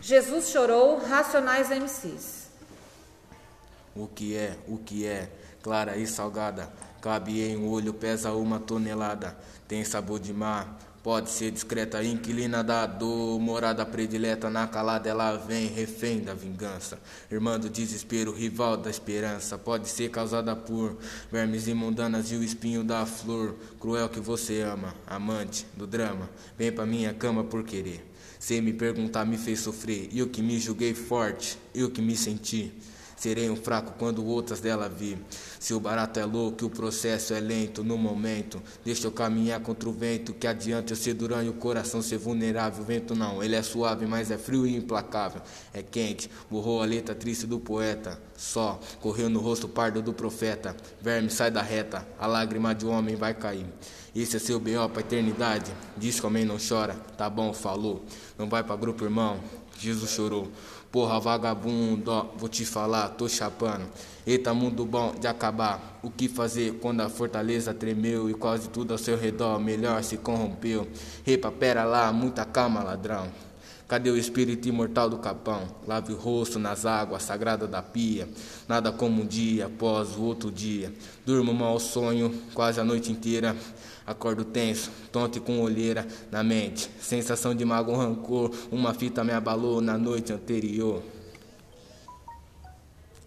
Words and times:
Jesus 0.00 0.48
chorou, 0.48 0.98
Racionais 0.98 1.68
MCs. 1.68 2.48
O 3.94 4.06
que 4.06 4.36
é, 4.36 4.56
o 4.66 4.78
que 4.78 5.06
é, 5.06 5.30
clara 5.62 5.96
e 5.96 6.06
salgada, 6.06 6.72
cabe 7.00 7.42
em 7.42 7.56
um 7.56 7.68
olho, 7.68 7.92
pesa 7.92 8.32
uma 8.32 8.58
tonelada, 8.58 9.36
tem 9.68 9.84
sabor 9.84 10.18
de 10.18 10.32
mar, 10.32 10.78
Pode 11.02 11.30
ser 11.30 11.50
discreta, 11.50 12.04
inquilina 12.04 12.62
da 12.62 12.84
dor, 12.84 13.40
morada 13.40 13.86
predileta, 13.86 14.50
na 14.50 14.66
calada 14.66 15.08
ela 15.08 15.34
vem, 15.34 15.66
refém 15.66 16.20
da 16.20 16.34
vingança, 16.34 17.00
irmã 17.32 17.58
do 17.58 17.70
desespero, 17.70 18.34
rival 18.34 18.76
da 18.76 18.90
esperança. 18.90 19.56
Pode 19.56 19.88
ser 19.88 20.10
causada 20.10 20.54
por 20.54 20.98
vermes 21.32 21.66
imundanas 21.66 22.30
e 22.30 22.34
o 22.34 22.44
espinho 22.44 22.84
da 22.84 23.06
flor, 23.06 23.56
cruel 23.80 24.10
que 24.10 24.20
você 24.20 24.60
ama, 24.60 24.94
amante 25.06 25.66
do 25.74 25.86
drama, 25.86 26.28
vem 26.58 26.70
pra 26.70 26.84
minha 26.84 27.14
cama 27.14 27.44
por 27.44 27.64
querer. 27.64 28.06
Sem 28.38 28.60
me 28.60 28.74
perguntar, 28.74 29.24
me 29.24 29.38
fez 29.38 29.60
sofrer, 29.60 30.10
e 30.12 30.22
o 30.22 30.28
que 30.28 30.42
me 30.42 30.58
julguei 30.58 30.92
forte, 30.92 31.58
e 31.74 31.82
o 31.82 31.90
que 31.90 32.02
me 32.02 32.14
senti. 32.14 32.74
Serei 33.20 33.50
um 33.50 33.56
fraco 33.56 33.92
quando 33.98 34.24
outras 34.24 34.60
dela 34.60 34.88
vi. 34.88 35.18
Se 35.58 35.74
o 35.74 35.78
barato 35.78 36.18
é 36.18 36.24
louco, 36.24 36.64
o 36.64 36.70
processo 36.70 37.34
é 37.34 37.38
lento 37.38 37.84
no 37.84 37.98
momento. 37.98 38.62
Deixa 38.82 39.06
eu 39.06 39.12
caminhar 39.12 39.60
contra 39.60 39.90
o 39.90 39.92
vento. 39.92 40.32
Que 40.32 40.46
adianta 40.46 40.94
eu 40.94 40.96
ser 40.96 41.12
durão 41.12 41.42
e 41.42 41.50
o 41.50 41.52
coração 41.52 42.00
ser 42.00 42.16
vulnerável. 42.16 42.82
O 42.82 42.86
vento 42.86 43.14
não, 43.14 43.42
ele 43.42 43.54
é 43.54 43.62
suave, 43.62 44.06
mas 44.06 44.30
é 44.30 44.38
frio 44.38 44.66
e 44.66 44.74
implacável. 44.74 45.42
É 45.74 45.82
quente, 45.82 46.30
borrou 46.50 46.80
a 46.80 46.86
letra 46.86 47.14
triste 47.14 47.46
do 47.46 47.60
poeta. 47.60 48.18
Só 48.38 48.80
correu 49.02 49.28
no 49.28 49.38
rosto 49.38 49.68
pardo 49.68 50.00
do 50.00 50.14
profeta. 50.14 50.74
Verme, 51.02 51.28
sai 51.28 51.50
da 51.50 51.60
reta, 51.60 52.08
a 52.18 52.26
lágrima 52.26 52.74
de 52.74 52.86
um 52.86 52.90
homem 52.90 53.16
vai 53.16 53.34
cair. 53.34 53.66
Esse 54.16 54.38
é 54.38 54.40
seu 54.40 54.58
B.O. 54.58 54.88
pra 54.88 55.00
eternidade. 55.02 55.70
Diz 55.94 56.18
que 56.18 56.24
homem 56.24 56.46
não 56.46 56.56
chora, 56.56 56.94
tá 57.18 57.28
bom, 57.28 57.52
falou. 57.52 58.02
Não 58.38 58.48
vai 58.48 58.64
pra 58.64 58.76
grupo, 58.76 59.04
irmão. 59.04 59.38
Jesus 59.80 60.10
chorou. 60.10 60.48
Porra, 60.92 61.18
vagabundo, 61.18 62.30
vou 62.36 62.48
te 62.48 62.66
falar, 62.66 63.08
tô 63.10 63.28
chapando. 63.28 63.86
Eita, 64.26 64.52
mundo 64.52 64.84
bom 64.84 65.14
de 65.18 65.26
acabar. 65.26 65.98
O 66.02 66.10
que 66.10 66.28
fazer 66.28 66.74
quando 66.80 67.00
a 67.00 67.08
fortaleza 67.08 67.72
tremeu 67.72 68.28
e 68.28 68.34
quase 68.34 68.68
tudo 68.68 68.92
ao 68.92 68.98
seu 68.98 69.16
redor 69.16 69.58
melhor 69.58 70.02
se 70.02 70.16
corrompeu? 70.16 70.86
Repa, 71.24 71.50
pera 71.50 71.84
lá, 71.84 72.12
muita 72.12 72.44
calma, 72.44 72.82
ladrão. 72.82 73.28
Cadê 73.90 74.08
o 74.08 74.16
espírito 74.16 74.68
imortal 74.68 75.10
do 75.10 75.18
capão? 75.18 75.66
Lave 75.84 76.12
o 76.12 76.16
rosto 76.16 76.60
nas 76.60 76.86
águas 76.86 77.24
sagradas 77.24 77.68
da 77.68 77.82
pia. 77.82 78.28
Nada 78.68 78.92
como 78.92 79.22
um 79.22 79.26
dia 79.26 79.66
após 79.66 80.16
o 80.16 80.22
outro 80.22 80.48
dia. 80.48 80.94
Durmo 81.26 81.52
mal 81.52 81.80
sonho 81.80 82.32
quase 82.54 82.78
a 82.78 82.84
noite 82.84 83.10
inteira. 83.10 83.56
Acordo 84.06 84.44
tenso, 84.44 84.92
tonto 85.10 85.38
e 85.38 85.40
com 85.40 85.60
olheira 85.60 86.06
na 86.30 86.44
mente. 86.44 86.88
Sensação 87.00 87.52
de 87.52 87.64
mago 87.64 87.92
rancor, 87.92 88.52
uma 88.70 88.94
fita 88.94 89.24
me 89.24 89.32
abalou 89.32 89.80
na 89.80 89.98
noite 89.98 90.32
anterior. 90.32 91.02